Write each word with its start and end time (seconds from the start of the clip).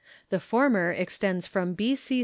The 0.29 0.39
former 0.39 0.91
extends 0.91 1.45
from 1.45 1.75
B.C. 1.75 2.19